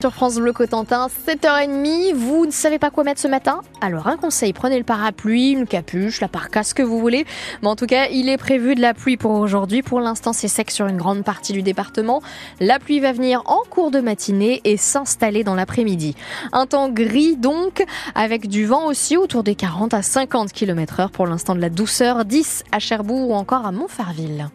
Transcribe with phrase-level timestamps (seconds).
[0.00, 3.62] Sur France Bleu Cotentin, 7h30, vous ne savez pas quoi mettre ce matin?
[3.80, 7.26] Alors un conseil, prenez le parapluie, une capuche, la parka, ce que vous voulez.
[7.62, 9.82] Mais en tout cas, il est prévu de la pluie pour aujourd'hui.
[9.82, 12.22] Pour l'instant, c'est sec sur une grande partie du département.
[12.60, 16.14] La pluie va venir en cours de matinée et s'installer dans l'après-midi.
[16.52, 17.84] Un temps gris donc,
[18.14, 21.70] avec du vent aussi autour des 40 à 50 km heure pour l'instant de la
[21.70, 24.48] douceur, 10 à Cherbourg ou encore à Montfarville.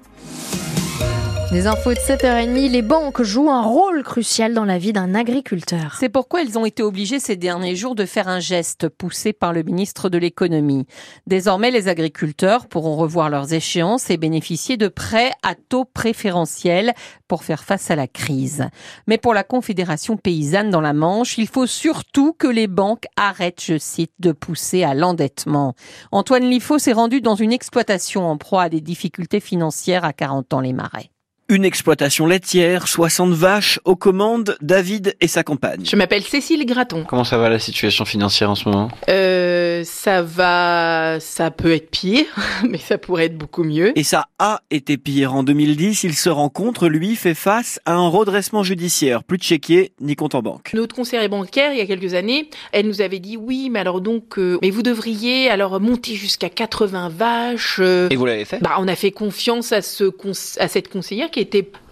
[1.54, 5.98] Des infos de 7h30, les banques jouent un rôle crucial dans la vie d'un agriculteur.
[6.00, 9.54] C'est pourquoi elles ont été obligées ces derniers jours de faire un geste poussé par
[9.54, 10.88] le ministre de l'économie.
[11.28, 16.96] Désormais, les agriculteurs pourront revoir leurs échéances et bénéficier de prêts à taux préférentiels
[17.28, 18.68] pour faire face à la crise.
[19.06, 23.64] Mais pour la Confédération paysanne dans la Manche, il faut surtout que les banques arrêtent,
[23.64, 25.76] je cite, de pousser à l'endettement.
[26.12, 30.52] Antoine Liffaut s'est rendu dans une exploitation en proie à des difficultés financières à 40
[30.56, 31.13] ans les marais.
[31.50, 35.84] Une exploitation laitière, 60 vaches aux commandes, David et sa compagne.
[35.86, 37.04] Je m'appelle Cécile Graton.
[37.06, 38.88] Comment ça va la situation financière en ce moment?
[39.10, 42.26] Euh, Ça va, ça peut être pire,
[42.70, 43.92] mais ça pourrait être beaucoup mieux.
[44.00, 45.36] Et ça a été pire.
[45.36, 49.26] En 2010, il se rencontre, lui, fait face à un redressement judiciaire.
[49.26, 50.72] Plus de chéquier, ni compte en banque.
[50.74, 54.00] Notre conseillère bancaire, il y a quelques années, elle nous avait dit oui, mais alors
[54.00, 57.78] donc, euh, mais vous devriez alors monter jusqu'à 80 vaches.
[57.82, 58.08] Euh.
[58.12, 58.60] Et vous l'avez fait?
[58.62, 60.06] Bah, on a fait confiance à, ce,
[60.60, 61.46] à cette conseillère qui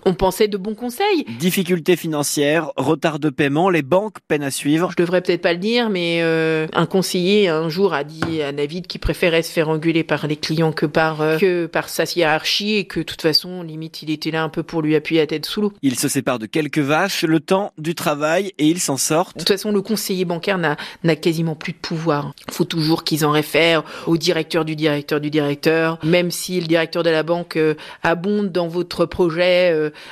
[0.06, 1.26] on pensait de bons conseils.
[1.40, 4.90] Difficultés financières, retard de paiement, les banques peinent à suivre.
[4.92, 8.52] Je devrais peut-être pas le dire, mais euh, un conseiller un jour a dit à
[8.52, 12.04] David qu'il préférait se faire engueuler par les clients que par euh, que par sa
[12.04, 15.22] hiérarchie et que de toute façon, limite, il était là un peu pour lui appuyer
[15.22, 15.74] la tête sous l'eau.
[15.82, 19.32] Il se sépare de quelques vaches, le temps du travail et il s'en sort.
[19.36, 22.34] De toute façon, le conseiller bancaire n'a n'a quasiment plus de pouvoir.
[22.48, 26.68] Il faut toujours qu'ils en réfèrent au directeur du directeur du directeur, même si le
[26.68, 29.31] directeur de la banque euh, abonde dans votre projet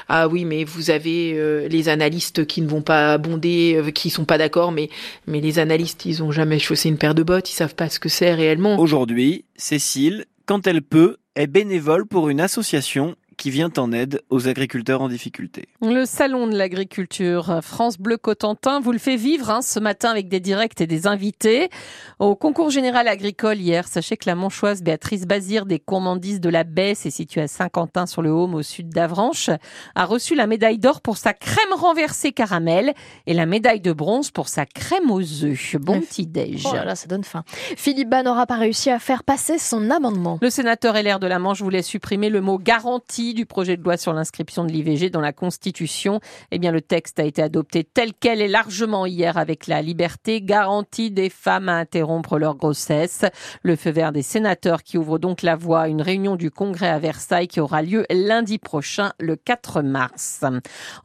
[0.08, 4.10] ah oui, mais vous avez euh, les analystes qui ne vont pas abonder, euh, qui
[4.10, 4.90] sont pas d'accord, mais
[5.28, 8.00] mais les analystes, ils ont jamais chaussé une paire de bottes, ils savent pas ce
[8.00, 8.80] que c'est réellement.
[8.80, 14.50] Aujourd'hui, Cécile, quand elle peut, est bénévole pour une association qui vient en aide aux
[14.50, 15.70] agriculteurs en difficulté.
[15.82, 20.28] Le salon de l'agriculture France Bleu Cotentin vous le fait vivre hein, ce matin avec
[20.28, 21.70] des directs et des invités.
[22.20, 26.66] Au concours général agricole hier, sachez que la manchoise Béatrice Bazir des Courmandis de la
[26.66, 29.50] Baisse est située à Saint-Quentin sur le Haume au sud d'Avranches,
[29.96, 32.94] a reçu la médaille d'or pour sa crème renversée caramel
[33.26, 35.78] et la médaille de bronze pour sa crème aux œufs.
[35.80, 36.66] Bon petit déj.
[36.66, 37.46] Oh là ça donne faim.
[37.78, 40.40] Philippe Bas n'aura pas réussi à faire passer son amendement.
[40.42, 43.98] Le sénateur LR de la Manche voulait supprimer le mot garantie du projet de loi
[43.98, 46.20] sur l'inscription de l'IVG dans la Constitution.
[46.52, 50.42] Eh bien, le texte a été adopté tel quel est largement hier avec la liberté
[50.42, 53.26] garantie des femmes à interrompre leur grossesse.
[53.64, 56.90] Le feu vert des sénateurs qui ouvre donc la voie à une réunion du Congrès
[56.90, 60.44] à Versailles qui aura lieu lundi prochain, le 4 mars.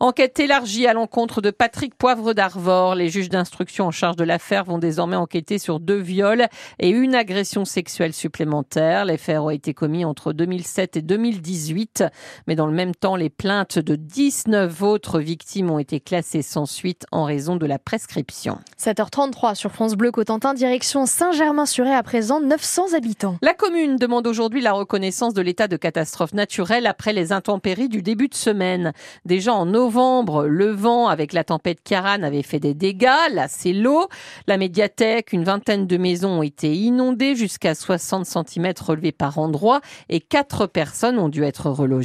[0.01, 2.95] Enquête élargie à l'encontre de Patrick Poivre d'Arvor.
[2.95, 6.47] Les juges d'instruction en charge de l'affaire vont désormais enquêter sur deux viols
[6.79, 9.05] et une agression sexuelle supplémentaire.
[9.05, 12.05] Les faits ont été commis entre 2007 et 2018.
[12.47, 16.67] Mais dans le même temps, les plaintes de 19 autres victimes ont été classées sans
[16.67, 18.59] suite en raison de la prescription.
[18.79, 23.37] 7h33 sur France Bleu Cotentin, direction Saint-Germain-sur-Aie à présent 900 habitants.
[23.43, 28.03] La commune demande aujourd'hui la reconnaissance de l'état de catastrophe naturelle après les intempéries du
[28.03, 28.93] début de semaine.
[29.25, 33.09] Déjà en novembre, le vent avec la tempête Karan avait fait des dégâts.
[33.33, 34.09] Là, c'est l'eau.
[34.47, 39.81] La médiathèque, une vingtaine de maisons ont été inondées jusqu'à 60 cm relevés par endroit
[40.09, 42.04] et quatre personnes ont dû être relogées.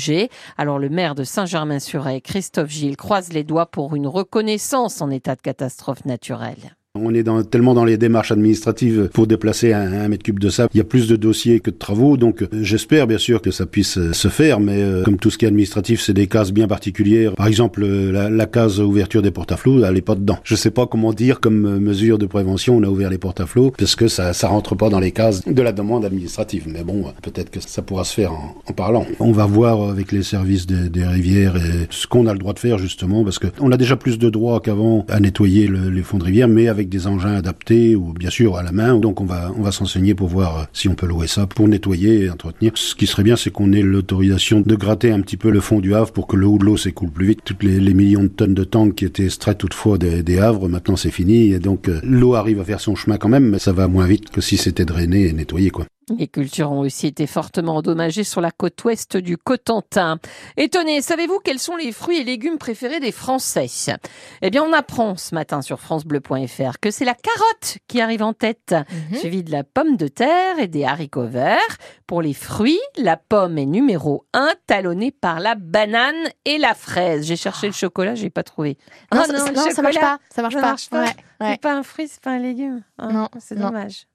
[0.57, 5.35] Alors le maire de Saint-Germain-sur-Aie, Christophe Gilles, croise les doigts pour une reconnaissance en état
[5.35, 6.75] de catastrophe naturelle.
[7.01, 10.69] On est dans, tellement dans les démarches administratives pour déplacer un, mètre cube de sable.
[10.73, 13.51] Il y a plus de dossiers que de travaux, donc euh, j'espère bien sûr que
[13.51, 16.27] ça puisse euh, se faire, mais euh, comme tout ce qui est administratif, c'est des
[16.27, 17.33] cases bien particulières.
[17.35, 20.39] Par exemple, la, case ouverture des portes à flot, elle est pas dedans.
[20.43, 23.45] Je sais pas comment dire comme mesure de prévention, on a ouvert les portes à
[23.45, 26.65] flot, parce que ça, ça rentre pas dans les cases de la demande administrative.
[26.67, 29.05] Mais bon, peut-être que ça pourra se faire en, en, parlant.
[29.19, 32.53] On va voir avec les services des, des rivières et ce qu'on a le droit
[32.53, 35.89] de faire justement, parce que on a déjà plus de droits qu'avant à nettoyer le,
[35.89, 38.97] les fonds de rivière, mais avec des engins adaptés ou bien sûr à la main.
[38.97, 41.67] Donc on va on va s'enseigner pour voir euh, si on peut louer ça pour
[41.67, 42.71] nettoyer et entretenir.
[42.75, 45.79] Ce qui serait bien, c'est qu'on ait l'autorisation de gratter un petit peu le fond
[45.79, 47.41] du Havre pour que le haut de l'eau s'écoule plus vite.
[47.43, 50.95] Toutes les, millions de tonnes de tanks qui étaient extraits toutefois des, des Havres, maintenant
[50.95, 53.73] c'est fini et donc euh, l'eau arrive à faire son chemin quand même, mais ça
[53.73, 55.85] va moins vite que si c'était drainé et nettoyé quoi.
[56.17, 60.17] Les cultures ont aussi été fortement endommagées sur la côte ouest du Cotentin.
[60.57, 63.67] Étonné, savez-vous quels sont les fruits et légumes préférés des Français?
[64.41, 68.33] Eh bien, on apprend ce matin sur francebleu.fr que c'est la carotte qui arrive en
[68.33, 68.73] tête,
[69.11, 69.17] Mhm.
[69.17, 71.57] suivie de la pomme de terre et des haricots verts.
[72.07, 76.15] Pour les fruits, la pomme est numéro un, talonnée par la banane
[76.45, 77.25] et la fraise.
[77.25, 78.77] J'ai cherché le chocolat, j'ai pas trouvé.
[79.13, 80.19] Non, Ah le non, ça marche pas.
[80.29, 80.67] Ça marche ça pas.
[80.67, 81.01] marche pas.
[81.03, 81.51] Ouais, ouais.
[81.51, 82.81] C'est pas un fruit, c'est pas un légume.
[82.97, 83.67] Ah, Non, c'est non.
[83.67, 84.05] dommage.